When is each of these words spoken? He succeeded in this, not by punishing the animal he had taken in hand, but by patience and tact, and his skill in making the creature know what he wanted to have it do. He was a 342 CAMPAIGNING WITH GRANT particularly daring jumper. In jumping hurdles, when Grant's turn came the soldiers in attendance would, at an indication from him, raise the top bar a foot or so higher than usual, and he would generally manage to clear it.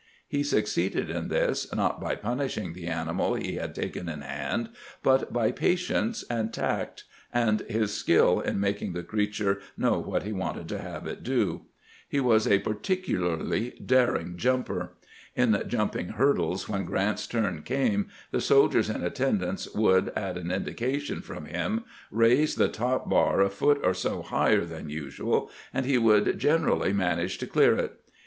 He 0.27 0.41
succeeded 0.41 1.11
in 1.11 1.27
this, 1.27 1.67
not 1.75 2.01
by 2.01 2.15
punishing 2.15 2.73
the 2.73 2.87
animal 2.87 3.35
he 3.35 3.57
had 3.57 3.75
taken 3.75 4.09
in 4.09 4.21
hand, 4.21 4.69
but 5.03 5.31
by 5.31 5.51
patience 5.51 6.23
and 6.27 6.51
tact, 6.51 7.03
and 7.31 7.59
his 7.69 7.93
skill 7.93 8.39
in 8.39 8.59
making 8.59 8.93
the 8.93 9.03
creature 9.03 9.61
know 9.77 9.99
what 9.99 10.23
he 10.23 10.33
wanted 10.33 10.67
to 10.69 10.79
have 10.79 11.05
it 11.05 11.21
do. 11.21 11.67
He 12.09 12.19
was 12.19 12.47
a 12.47 12.57
342 12.57 12.95
CAMPAIGNING 13.13 13.21
WITH 13.21 13.21
GRANT 13.21 13.75
particularly 13.77 13.85
daring 13.85 14.37
jumper. 14.37 14.93
In 15.35 15.63
jumping 15.67 16.07
hurdles, 16.13 16.67
when 16.67 16.83
Grant's 16.85 17.27
turn 17.27 17.61
came 17.61 18.07
the 18.31 18.41
soldiers 18.41 18.89
in 18.89 19.03
attendance 19.03 19.71
would, 19.75 20.09
at 20.15 20.35
an 20.35 20.49
indication 20.49 21.21
from 21.21 21.45
him, 21.45 21.83
raise 22.09 22.55
the 22.55 22.69
top 22.69 23.07
bar 23.07 23.39
a 23.39 23.51
foot 23.51 23.79
or 23.83 23.93
so 23.93 24.23
higher 24.23 24.65
than 24.65 24.89
usual, 24.89 25.51
and 25.71 25.85
he 25.85 25.99
would 25.99 26.39
generally 26.39 26.91
manage 26.91 27.37
to 27.37 27.45
clear 27.45 27.75
it. 27.77 28.01